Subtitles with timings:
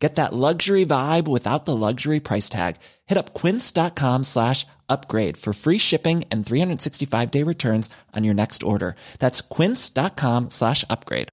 [0.00, 2.76] Get that luxury vibe without the luxury price tag.
[3.06, 8.62] Hit up quince.com slash upgrade for free shipping and 365 day returns on your next
[8.62, 8.96] order.
[9.18, 11.28] That's quince.com slash upgrade.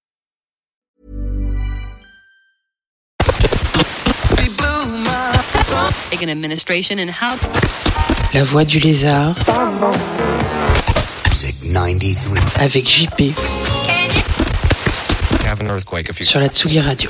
[6.09, 7.35] Taken administration and how
[8.33, 9.35] La voix du lézard
[11.29, 12.39] Music 93.
[12.59, 13.33] avec JP
[15.45, 17.09] have an earthquake if you sur la Tsugi Radio.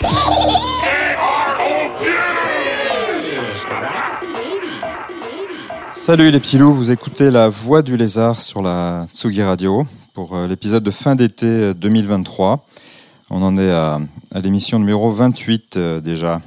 [6.07, 10.37] Salut les petits loups, vous écoutez La Voix du Lézard sur la Tsugi Radio pour
[10.37, 12.65] euh, l'épisode de fin d'été euh, 2023.
[13.29, 13.99] On en est à,
[14.41, 16.39] l'émission numéro 28 euh, déjà.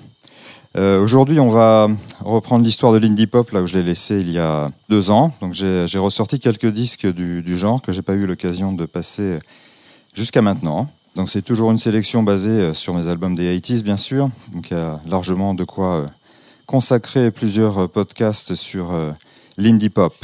[0.79, 1.89] Euh, Aujourd'hui, on va
[2.21, 5.35] reprendre l'histoire de l'indie pop là où je l'ai laissé il y a deux ans.
[5.43, 9.41] Donc j'ai ressorti quelques disques du, du genre que j'ai pas eu l'occasion de passer
[10.15, 10.89] jusqu'à maintenant.
[11.17, 14.31] Donc c'est toujours une sélection basée euh, sur mes albums des 80s bien sûr.
[14.55, 16.07] Donc il y a largement de quoi euh,
[16.71, 19.11] consacrer plusieurs euh, podcasts sur euh,
[19.61, 20.15] l'indie pop.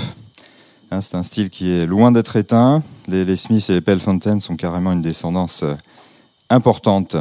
[0.90, 2.82] Hein, c'est un style qui est loin d'être éteint.
[3.06, 5.74] Les, Smiths et les Pale Fountain sont carrément une descendance euh,
[6.48, 7.16] importante.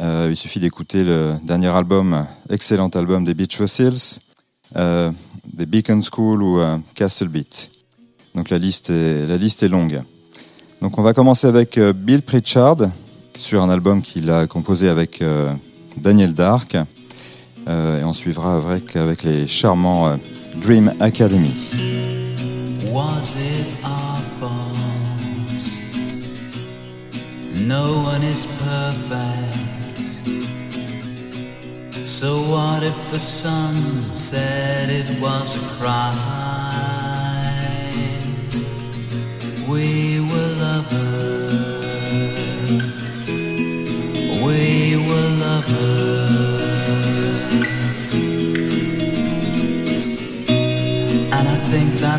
[0.00, 4.20] Euh, il suffit d'écouter le dernier album, excellent album des Beach Fossils,
[4.76, 5.10] euh,
[5.52, 6.60] des Beacon School ou
[6.94, 7.72] Castle Beat.
[8.34, 10.02] Donc la liste est, la liste est longue.
[10.80, 12.76] Donc on va commencer avec Bill Pritchard
[13.36, 15.22] sur un album qu'il a composé avec
[15.96, 16.76] Daniel Dark.
[16.76, 20.16] Et on suivra avec, les charmants
[20.60, 21.54] Dream Academy.
[22.92, 24.76] Was it our fault?
[27.66, 30.02] No one is perfect.
[32.06, 33.74] So what if the sun
[34.16, 36.18] said it was a crime?
[39.68, 40.17] We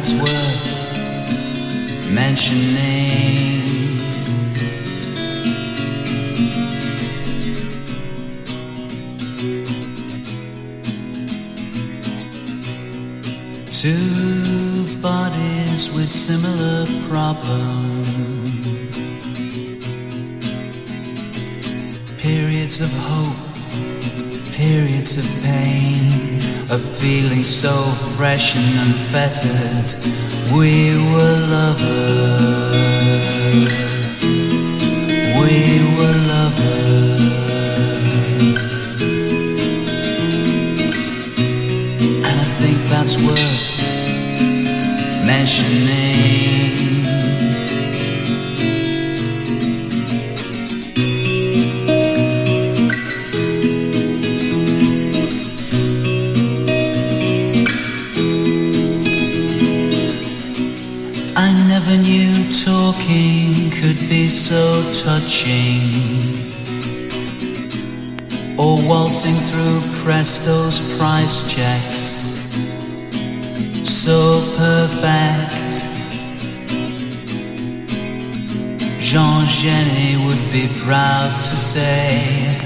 [0.09, 3.97] that's worth mentioning.
[13.71, 18.07] Two bodies with similar problems.
[22.21, 23.37] Periods of hope,
[24.55, 26.28] periods of pain,
[26.71, 27.73] of feeling so
[28.15, 29.89] fresh and unfettered.
[30.53, 32.75] We were lovers.
[35.41, 35.55] We
[35.97, 37.21] were lovers.
[42.27, 43.65] And I think that's worth
[45.25, 46.08] mentioning.
[65.29, 65.81] Touching.
[68.57, 71.99] Or oh, waltzing through Presto's price checks.
[73.87, 75.85] So perfect.
[78.99, 82.57] Jean Genet would be proud to say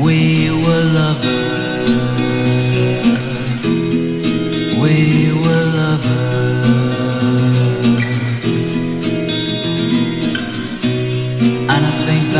[0.00, 1.90] we were lovers.
[4.80, 6.85] We were lovers.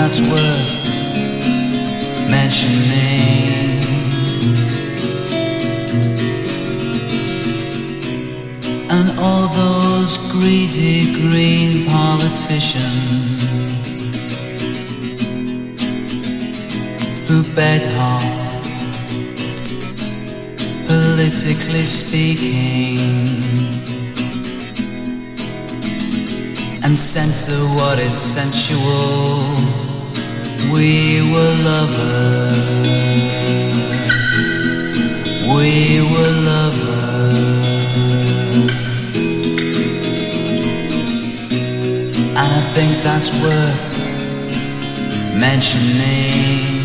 [0.07, 0.71] That's worth
[2.31, 3.81] mentioning.
[8.89, 13.43] And all those greedy green politicians
[17.27, 18.63] who bed hard,
[20.87, 23.01] politically speaking,
[26.85, 29.86] and censor what is sensual.
[30.73, 32.87] We were lovers.
[35.55, 37.67] We were lovers.
[42.39, 43.85] And I think that's worth
[45.41, 46.76] mentioning.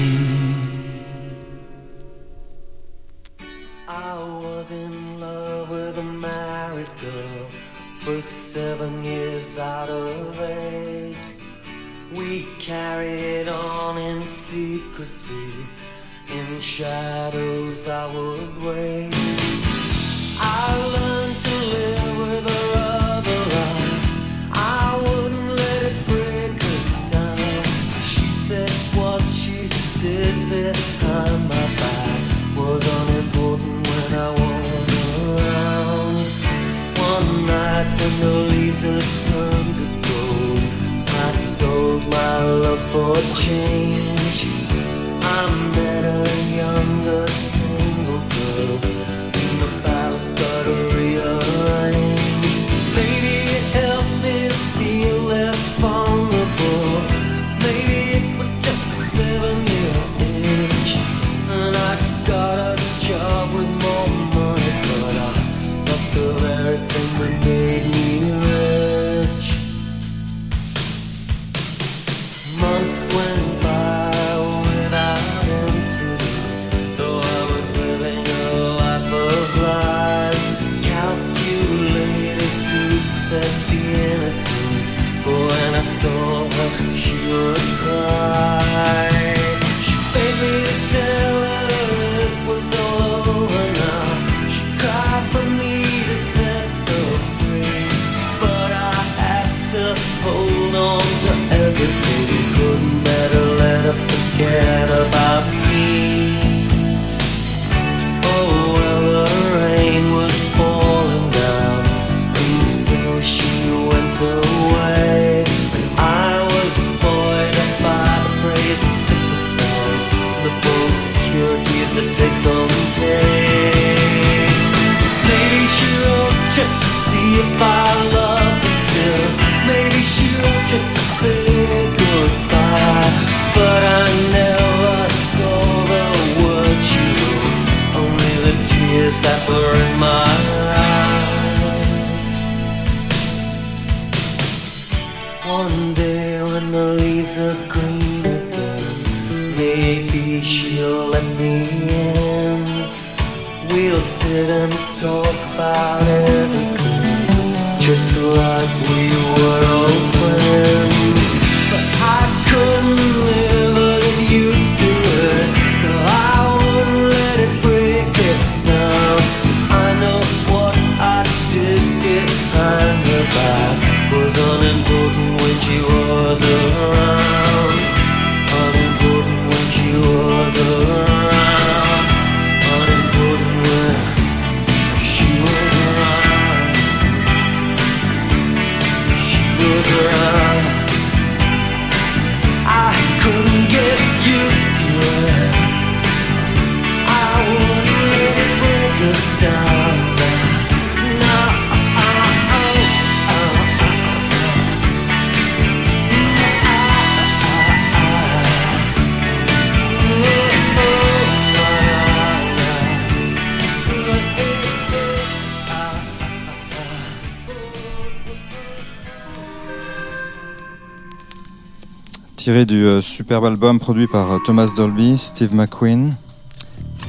[223.32, 226.14] superbe album produit par euh, Thomas Dolby, Steve McQueen,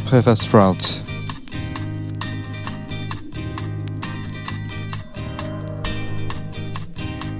[0.06, 1.02] Prefab Sprout.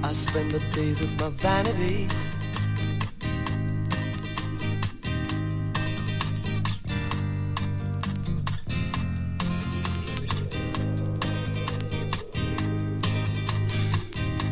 [0.03, 2.09] I spend the days of my vanity.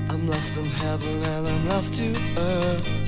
[0.10, 3.01] I'm lost in heaven and I'm lost to earth.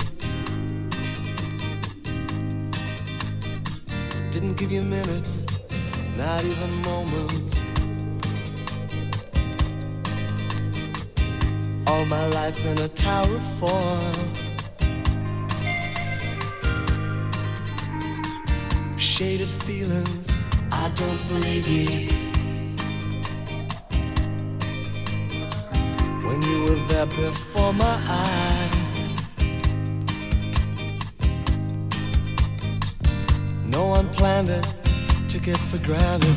[4.64, 5.44] give you minutes,
[6.16, 7.62] not even moments.
[11.86, 14.14] All my life in a tower of form.
[18.96, 20.32] Shaded feelings,
[20.72, 22.08] I don't believe you.
[26.26, 28.43] When you were there before my eyes.
[35.28, 36.36] took it for granted.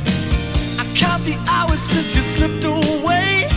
[0.80, 3.57] I count the hours since you slipped away.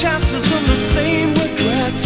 [0.00, 2.04] chances and the same regrets.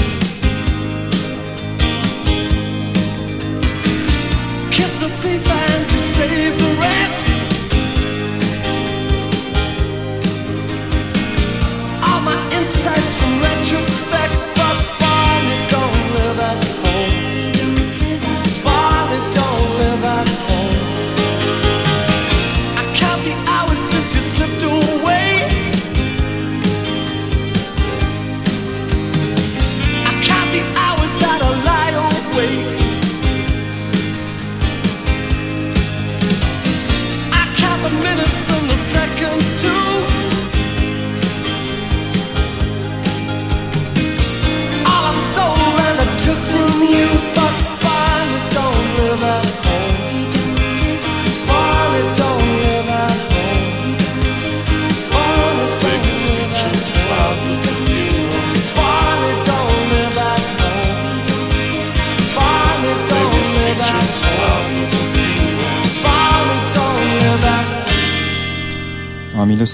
[4.71, 6.62] Kiss the thief and you save.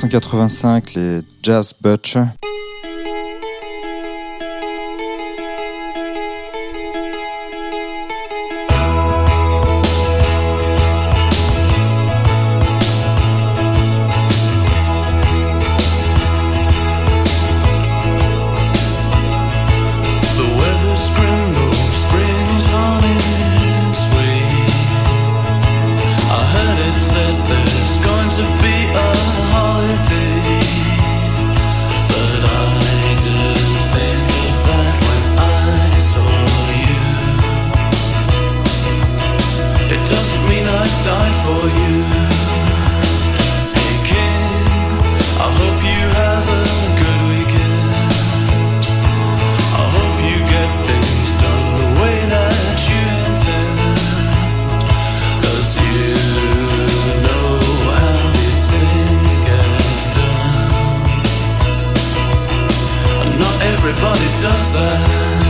[0.07, 2.17] 1985, les Jazz Butch.
[63.99, 65.48] everybody does that.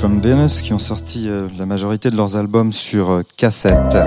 [0.00, 3.98] from Venus qui ont sorti euh, la majorité de leurs albums sur euh, cassette.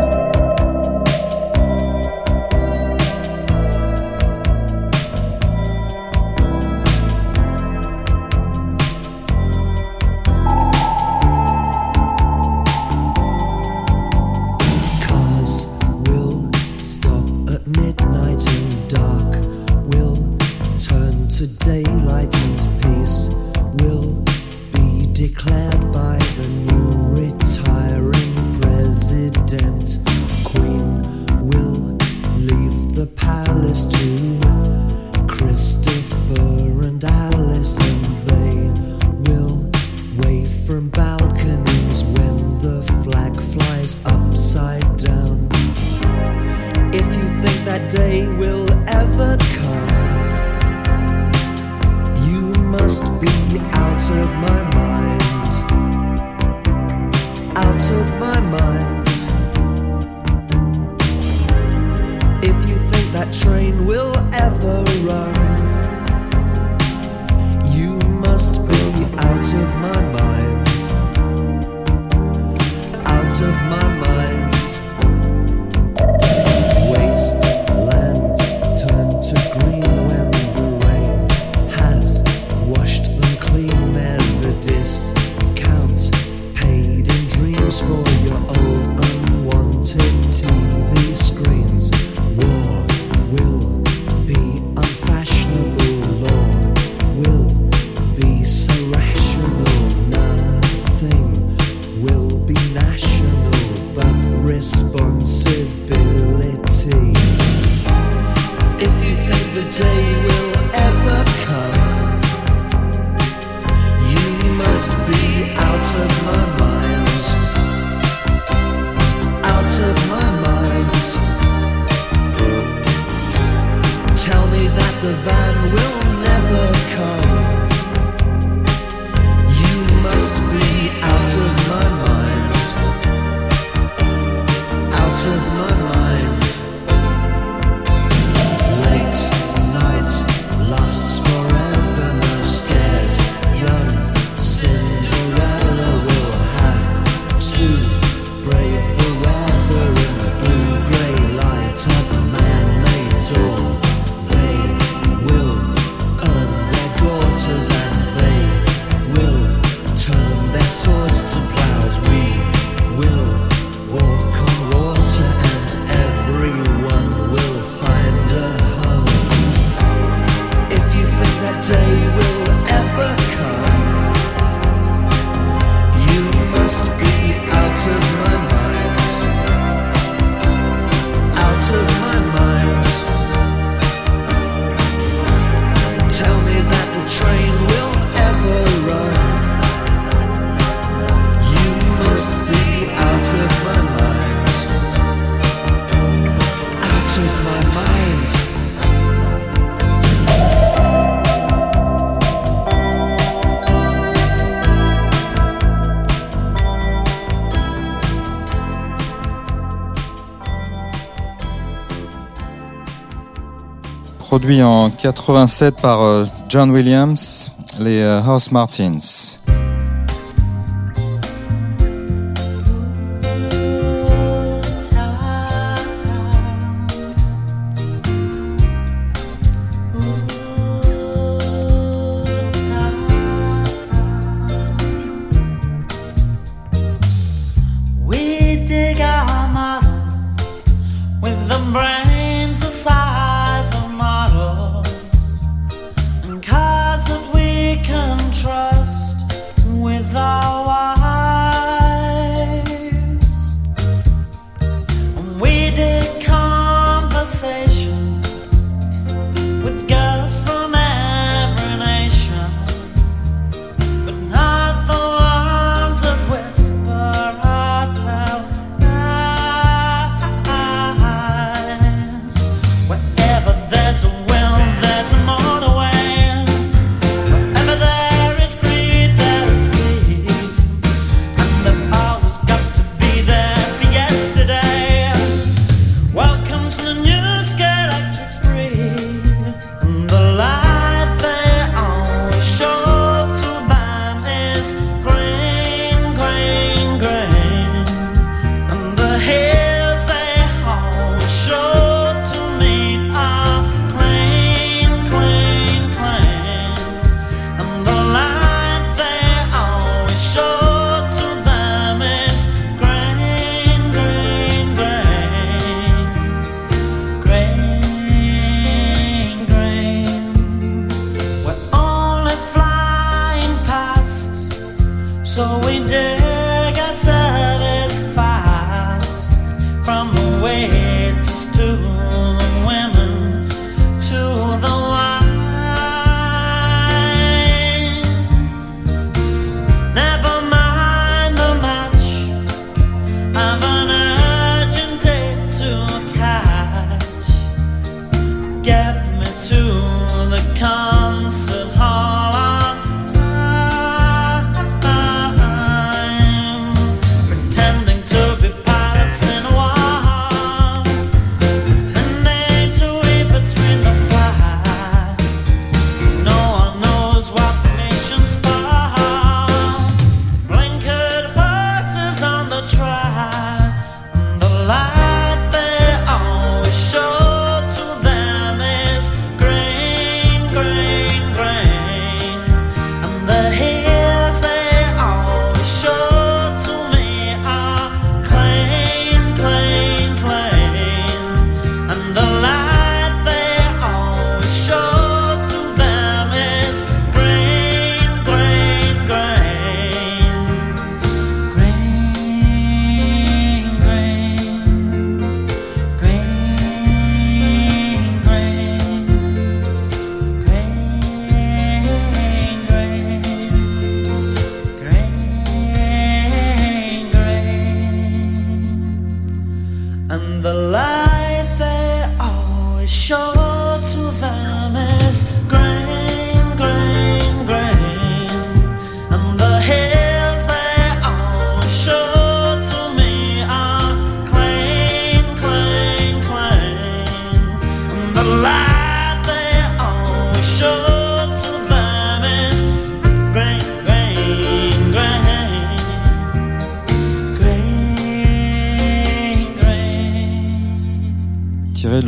[214.34, 218.98] Produit en 87 par euh, John Williams, les euh, House Martins.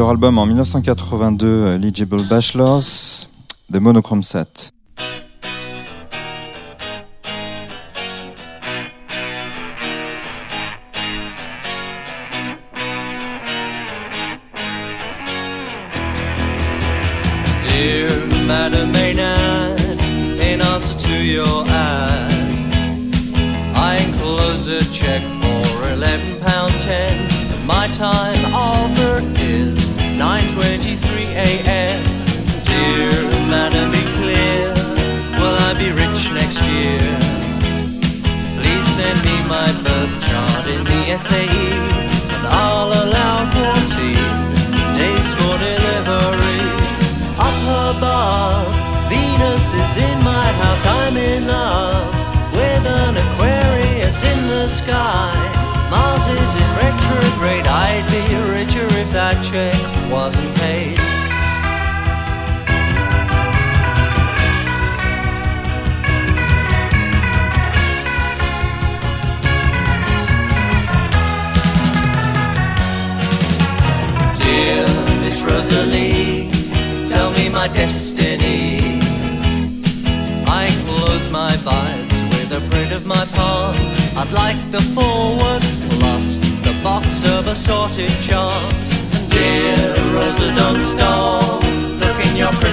[0.09, 3.29] album en 1982, euh, Legible Bachelors,
[3.71, 4.71] The Monochrome Set.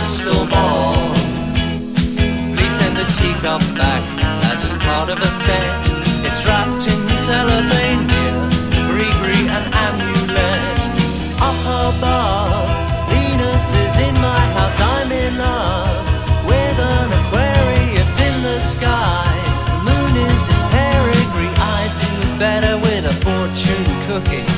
[0.02, 1.14] crystal ball.
[2.54, 4.02] Please send the teacup back
[4.50, 5.78] as it's part of a set.
[6.26, 8.42] It's wrapped in cellophane here,
[8.90, 10.80] gree an amulet.
[11.38, 12.66] Up above,
[13.10, 14.78] Venus is in my house.
[14.80, 16.02] I'm in love
[16.50, 19.30] with an Aquarius in the sky.
[19.70, 21.54] The moon is the perigee.
[21.78, 24.51] I'd do better with a fortune cookie.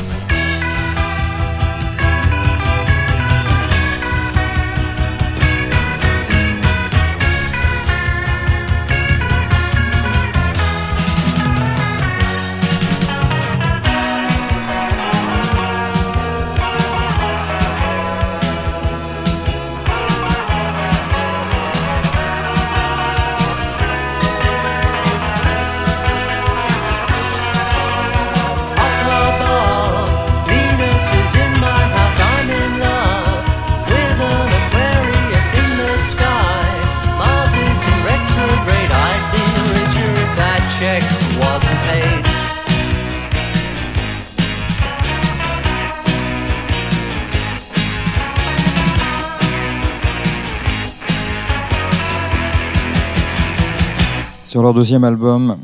[54.54, 55.56] Sur leur deuxième album,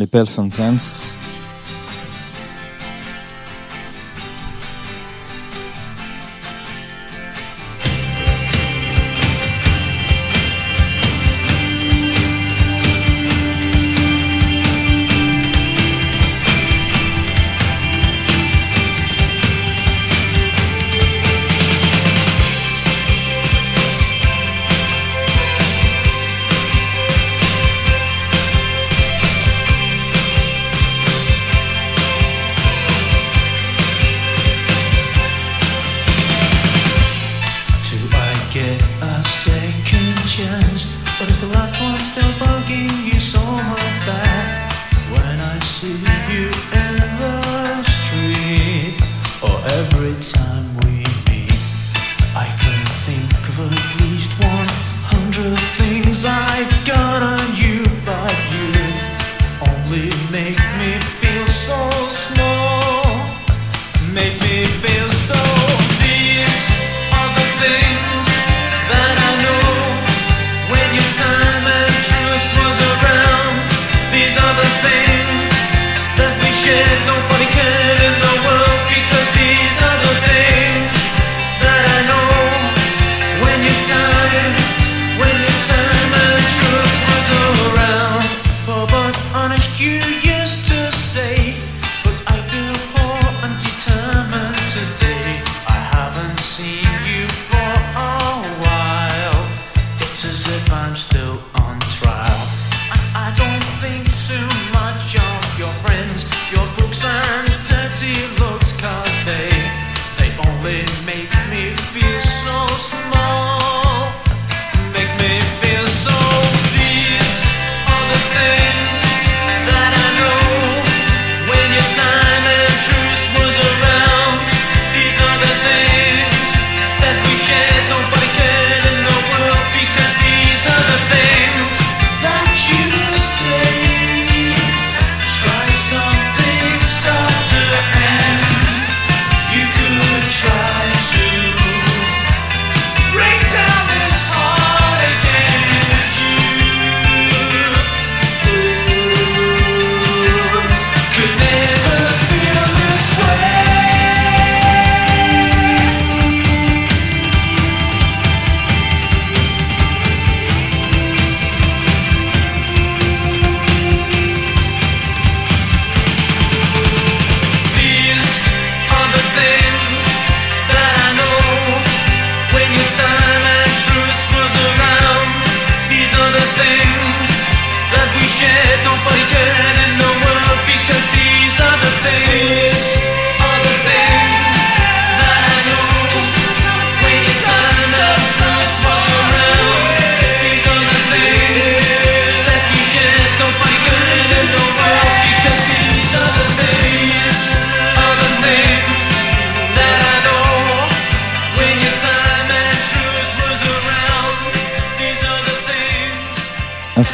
[0.00, 1.13] les Pale Fountains,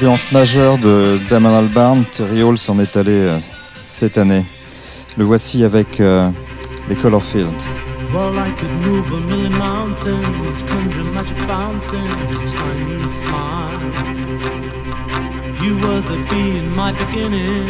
[0.02, 0.32] Influence
[0.80, 3.38] de Damon Albarn, Terry Hall s'en est allé euh,
[3.84, 4.46] cette année.
[5.18, 6.30] Le voici avec euh,
[6.88, 7.66] les Color Fields.
[8.14, 13.80] Well, I could move a million mountains, conjure magic fountains each time
[15.62, 17.68] you were the bee my beginning,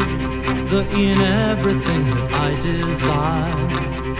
[0.68, 4.10] the E in everything I desire.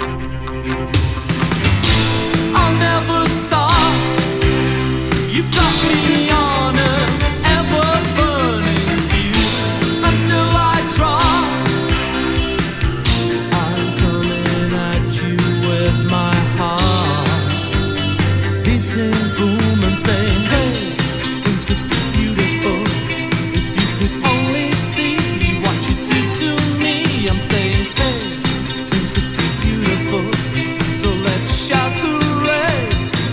[31.23, 32.75] Let's shout the way,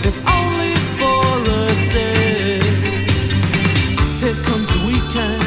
[0.06, 2.60] and only for a day.
[4.20, 5.44] The comes weekend,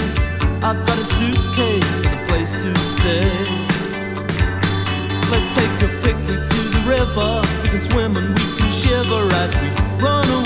[0.64, 3.32] I got a suitcase and a place to stay.
[5.32, 7.42] Let's take a picnic to the river.
[7.64, 9.70] We can swim and we can shiver as we
[10.02, 10.40] run away.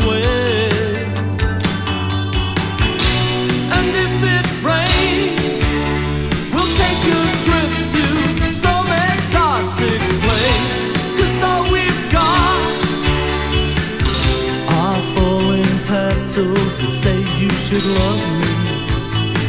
[17.66, 18.54] Should love me.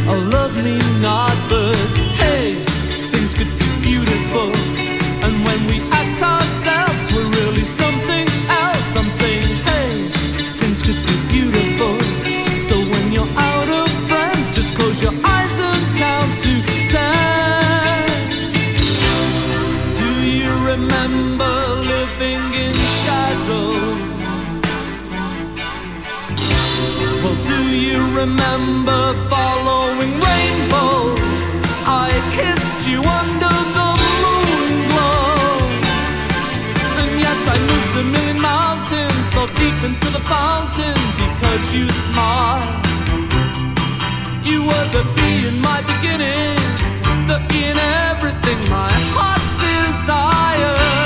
[0.09, 1.77] Or love me not, but
[2.17, 2.55] hey,
[3.13, 4.49] things could be beautiful.
[5.23, 8.97] And when we act ourselves, we're really something else.
[8.97, 10.09] I'm saying, hey,
[10.61, 11.95] things could be beautiful.
[12.63, 15.66] So when you're out of friends, just close your eyes
[28.27, 31.49] remember following rainbows?
[31.87, 33.89] I kissed you under the
[34.23, 35.47] moon glow.
[37.01, 42.83] And yes, I moved a million mountains, fell deep into the fountain because you smiled.
[44.43, 46.59] You were the bee in my beginning,
[47.31, 47.79] the bee in
[48.11, 51.06] everything my heart's desire.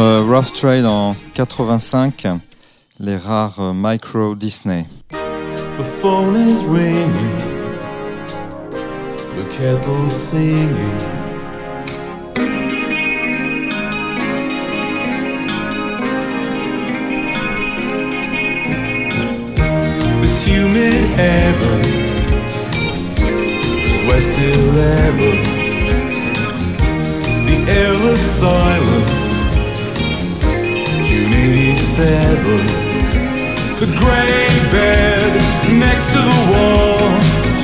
[0.00, 2.26] Euh, Rough Trade en 85,
[2.98, 4.84] les rares euh, Micro Disney.
[5.10, 7.36] The phone is ringing,
[9.36, 10.98] the kettle's singing.
[20.22, 21.80] This humid heaven
[23.84, 25.60] is West 11.
[27.46, 29.29] The airless silence, June
[32.00, 32.64] 87.
[33.78, 35.32] The gray bed
[35.78, 36.98] next to the wall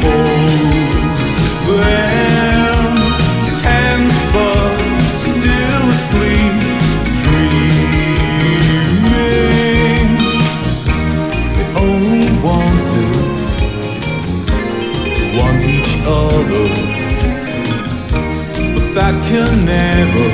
[0.04, 2.84] holds them
[3.56, 4.76] tense but
[5.18, 6.56] still asleep,
[7.24, 8.10] dreaming.
[11.56, 13.12] They only wanted
[15.16, 16.66] to want each other,
[18.74, 20.28] but that can never,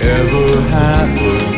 [0.00, 1.55] ever happen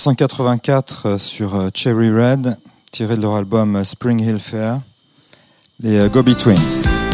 [0.00, 2.56] 1984 euh, sur euh, Cherry Red,
[2.90, 4.80] tiré de leur album euh, Spring Hill Fair,
[5.78, 7.09] les Gobi Twins.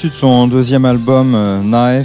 [0.00, 2.02] issu de son deuxième album euh,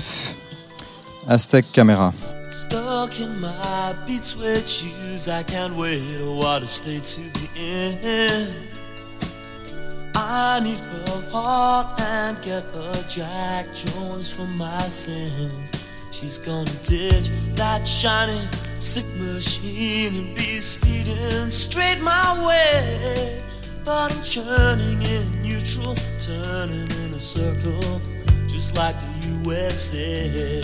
[1.30, 2.12] Aztec Camera.
[2.50, 7.48] Stuck in my beat sweat shoes, I can't wait a while to stay to the
[7.58, 8.54] end.
[10.14, 15.72] I need her heart and get a Jack Jones for my sins.
[16.12, 18.42] She's gonna ditch that shiny
[18.78, 23.42] sick machine and be speeding straight my way.
[23.86, 28.02] But I'm churning in neutral, turning in a circle,
[28.48, 30.62] just like the USA.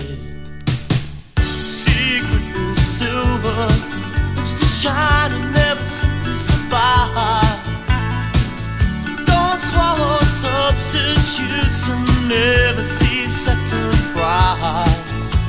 [1.40, 3.68] Secret is silver,
[4.38, 7.42] it's to shine and never simplify.
[9.26, 14.86] Don't swallow substitutes and never see second pride.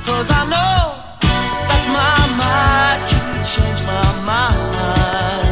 [0.07, 0.97] Cause I know
[1.69, 5.52] that my mind can change my mind.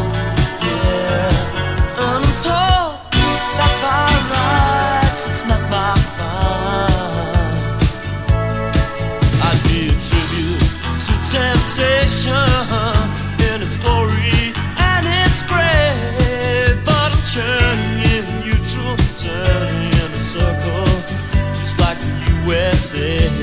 [23.11, 23.40] it.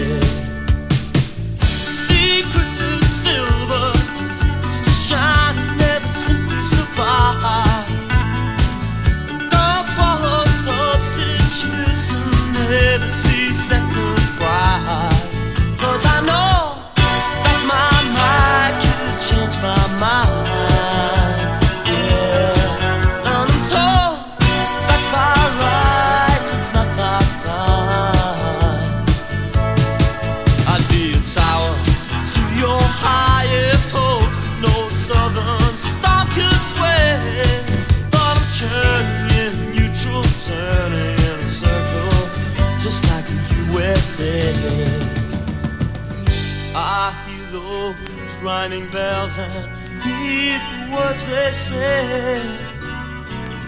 [48.48, 49.70] rhyming bells and
[50.02, 52.40] heed the words they say.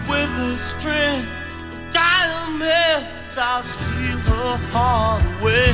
[0.08, 1.22] With a string
[1.70, 5.70] of diamonds, I'll steal her heart away.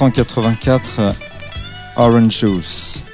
[0.00, 1.12] 1984, euh,
[1.96, 3.09] Orange Juice.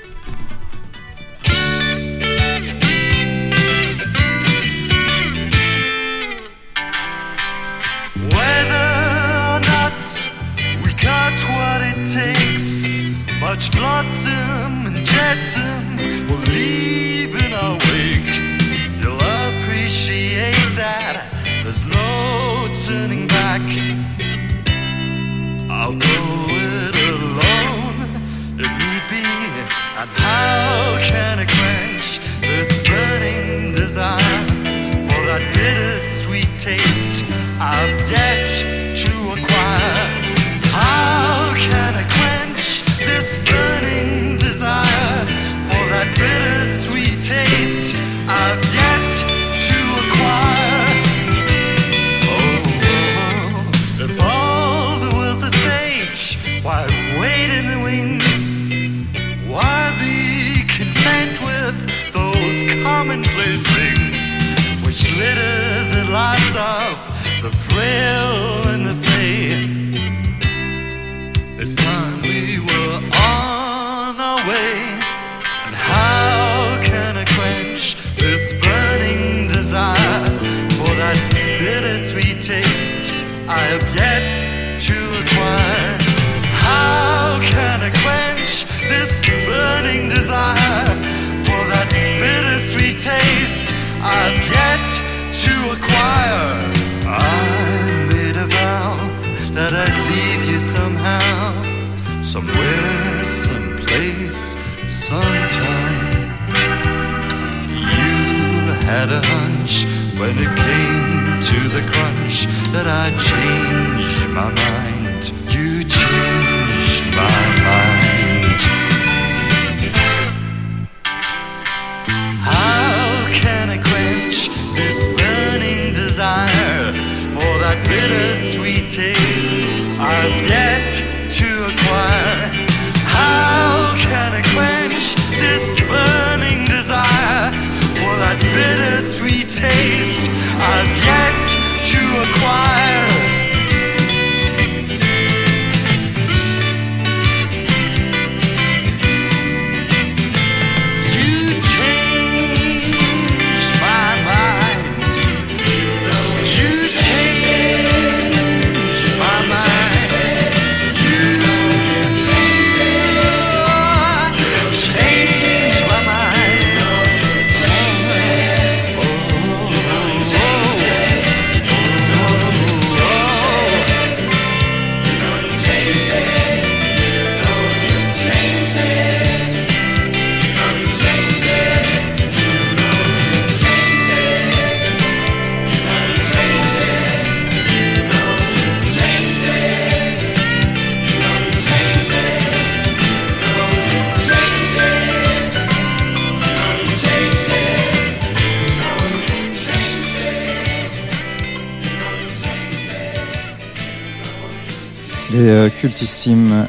[205.71, 206.69] cultissime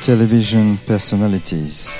[0.00, 1.99] Television Personalities.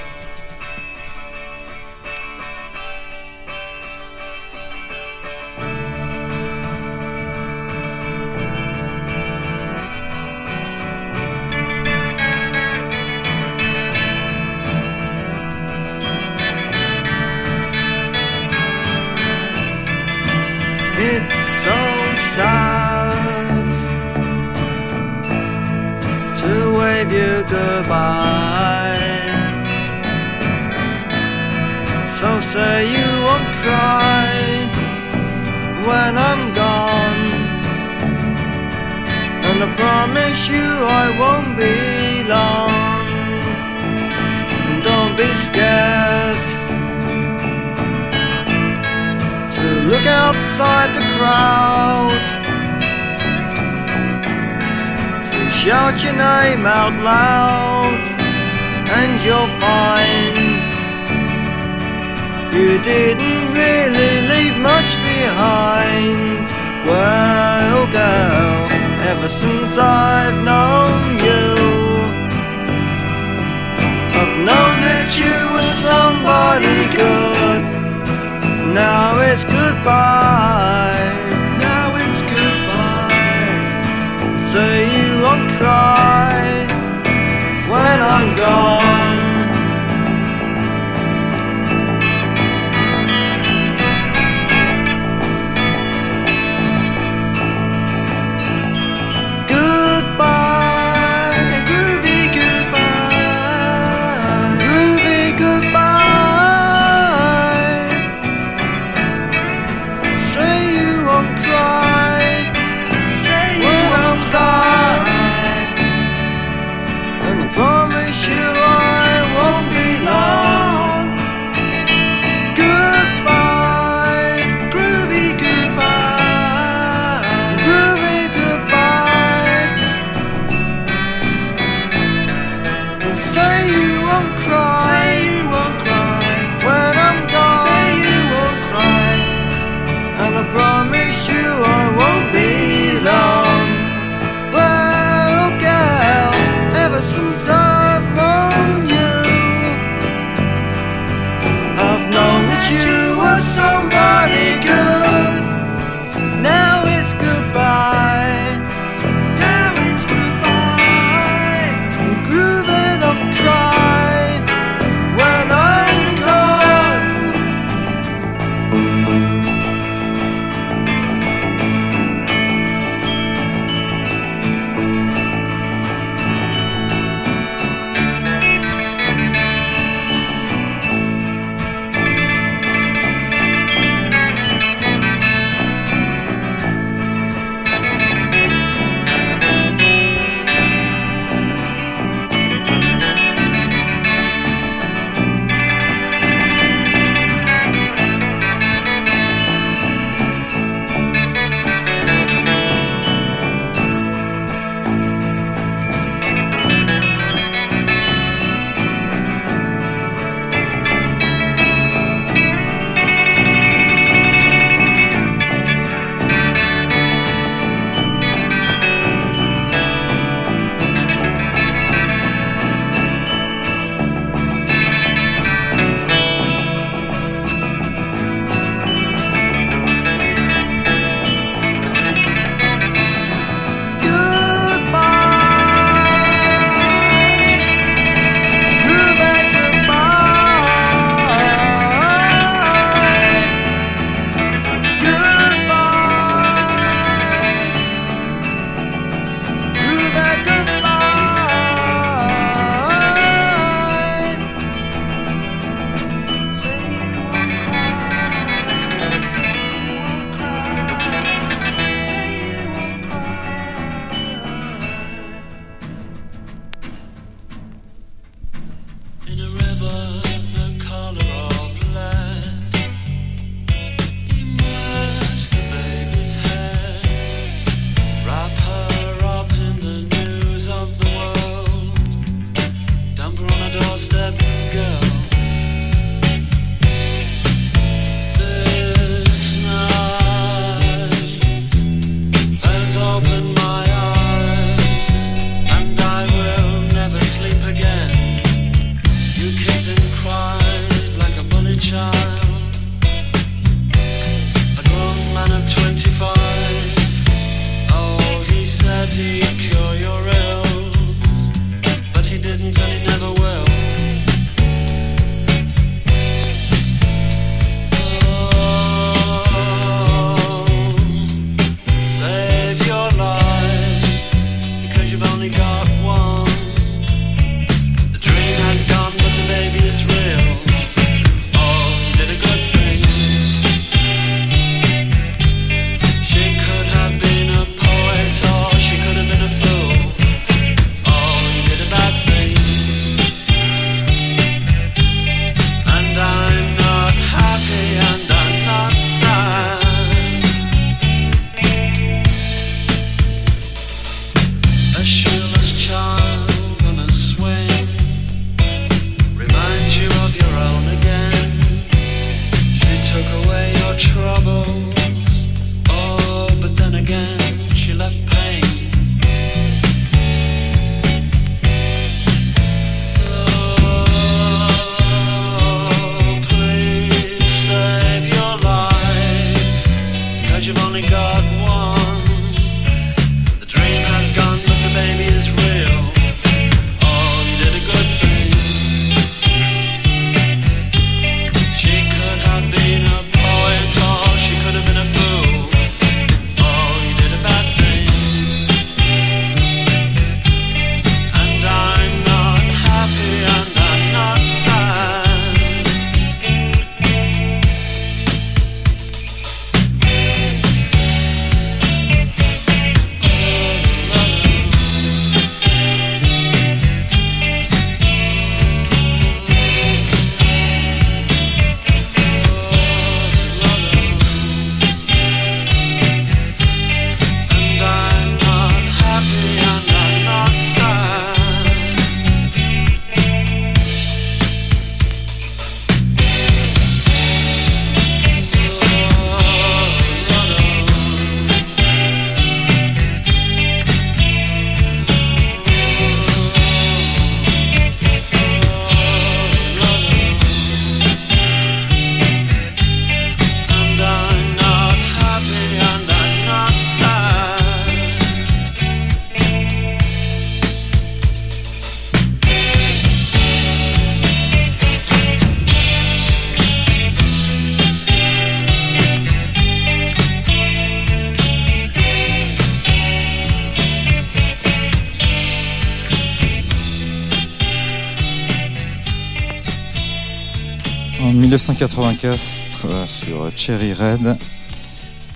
[481.80, 484.36] 1984 euh, sur Cherry Red,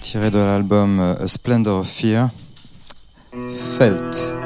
[0.02, 2.28] tiré de l'album euh, A Splendor of Fear,
[3.78, 4.43] Felt.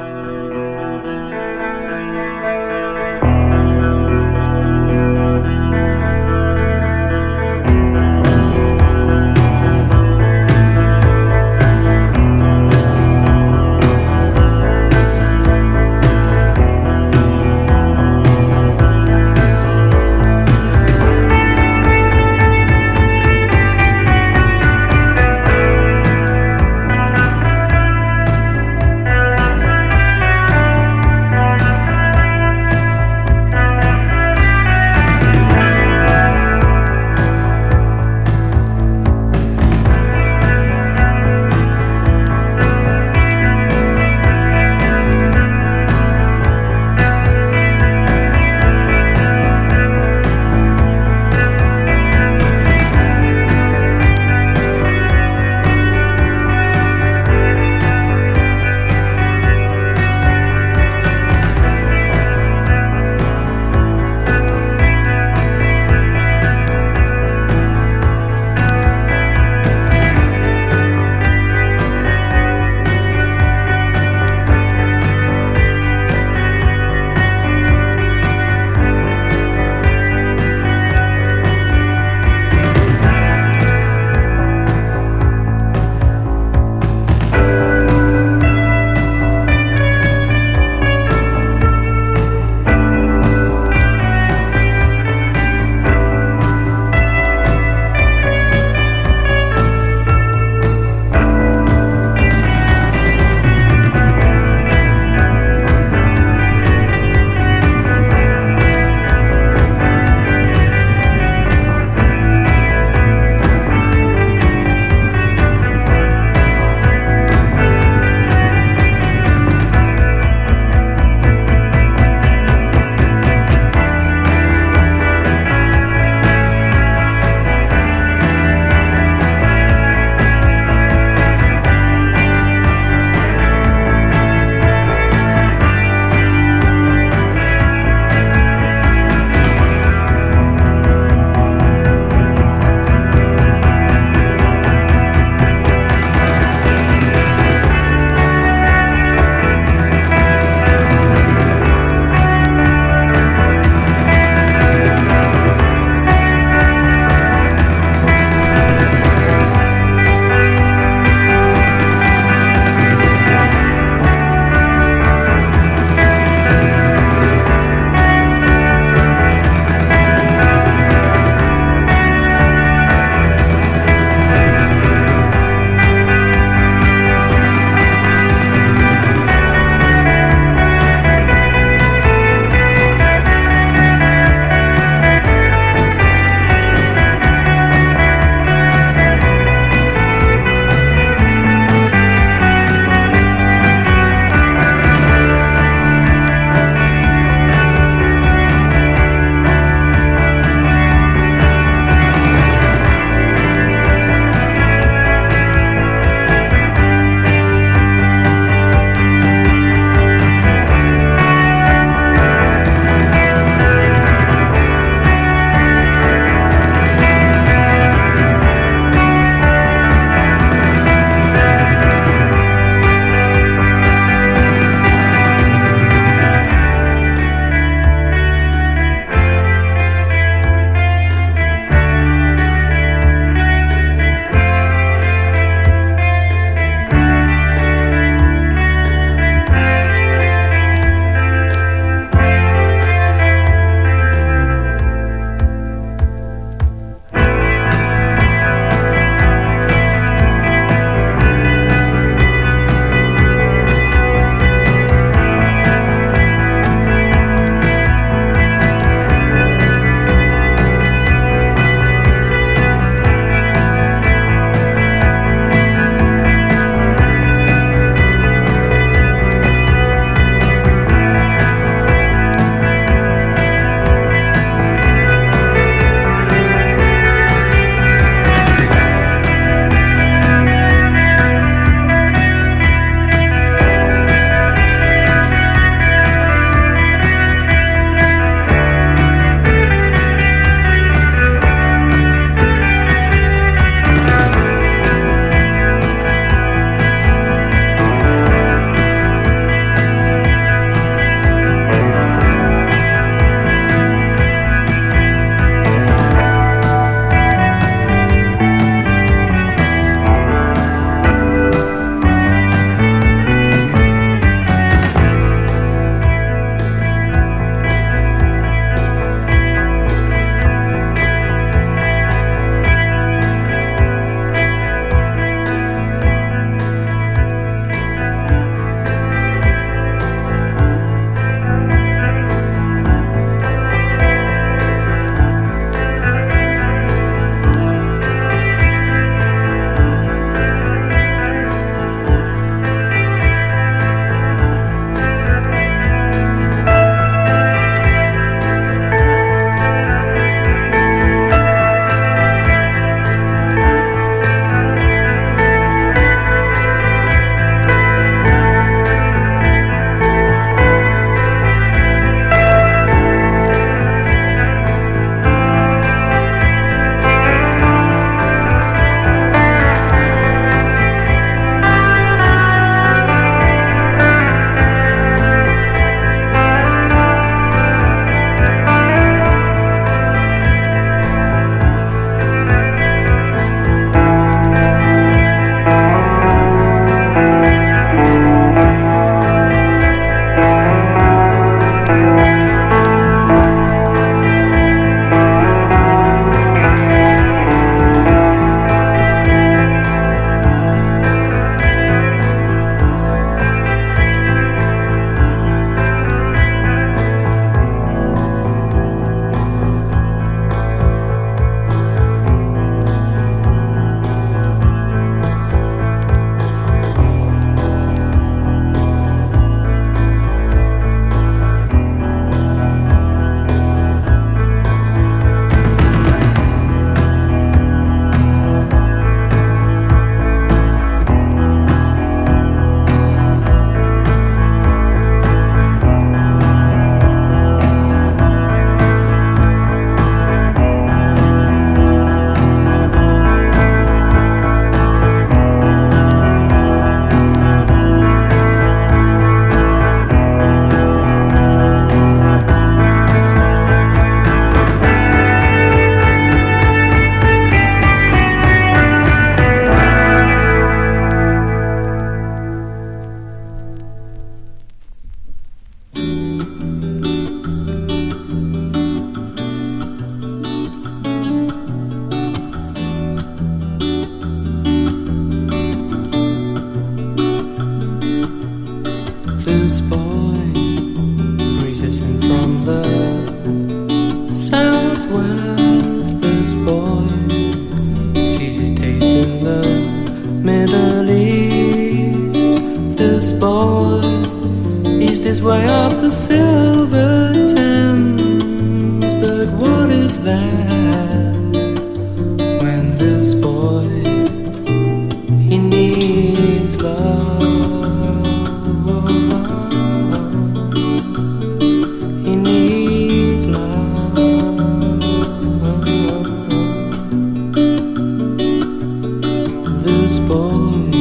[520.27, 520.91] Boy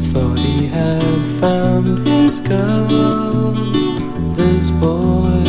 [0.00, 3.52] thought he had found his girl.
[4.34, 5.44] This boy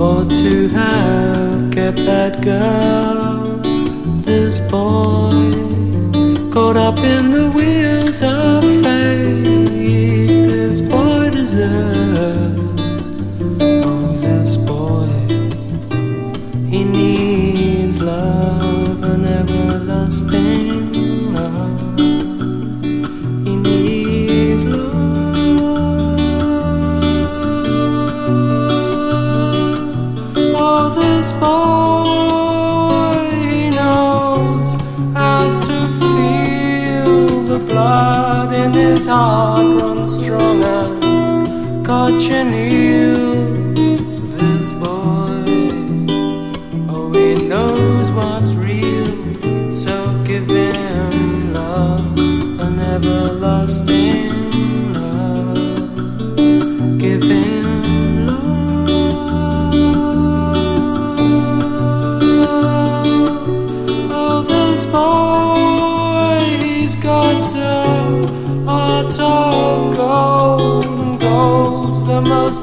[0.00, 3.58] ought to have kept that girl.
[4.22, 5.52] This boy
[6.50, 9.68] caught up in the wheels of fate.
[10.46, 12.61] This boy deserves.
[39.02, 43.18] His heart run strong as cochineal.
[44.38, 45.42] This boy,
[46.88, 49.10] oh, he knows what's real.
[49.72, 52.16] So give him love,
[52.60, 53.71] an everlasting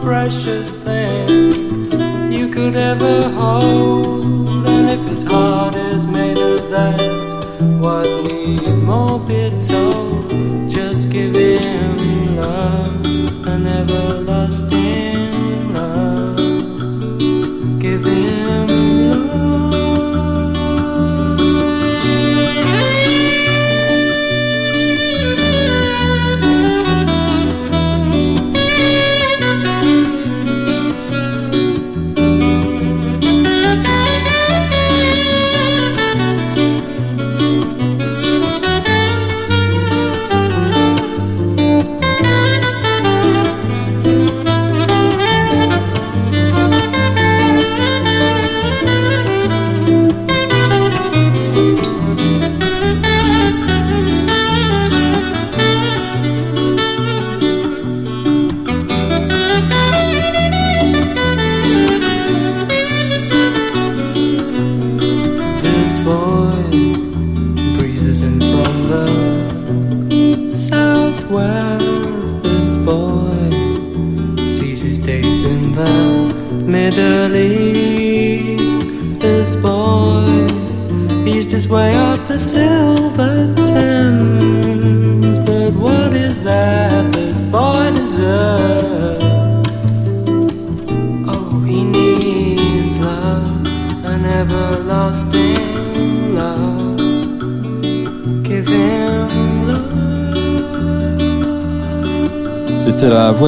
[0.02, 4.68] precious thing you could ever hold.
[4.68, 7.00] And if his heart is made of that,
[7.80, 8.18] what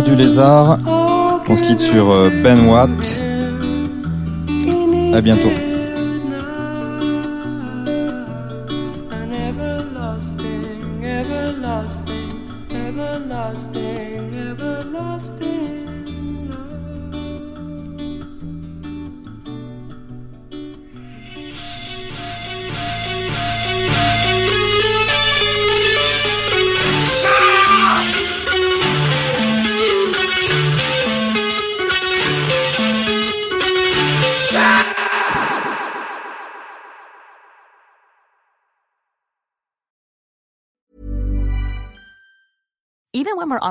[0.05, 0.77] Du lézard.
[1.47, 3.21] On se quitte sur euh, Ben Watt.
[5.13, 5.70] À bientôt.